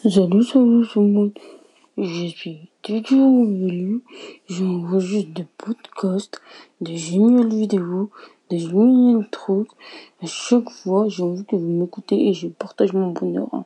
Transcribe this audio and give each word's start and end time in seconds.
Salut, 0.00 0.44
salut 0.44 0.86
tout 0.86 1.00
le 1.00 1.08
monde? 1.08 1.32
Je 1.96 2.26
suis 2.28 2.70
Didier 2.84 3.18
Ouvelu. 3.18 4.04
J'enregistre 4.48 5.34
des 5.34 5.46
podcasts, 5.56 6.40
des 6.80 6.96
géniales 6.96 7.48
vidéos, 7.48 8.08
des 8.48 8.60
géniales 8.60 9.28
trucs. 9.28 9.72
À 10.22 10.26
chaque 10.26 10.70
fois, 10.70 11.08
j'ai 11.08 11.24
envie 11.24 11.44
que 11.44 11.56
vous 11.56 11.66
m'écoutez 11.66 12.28
et 12.28 12.32
je 12.32 12.46
partage 12.46 12.92
mon 12.92 13.10
bonheur. 13.10 13.64